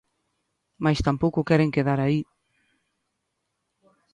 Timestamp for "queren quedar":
1.49-1.99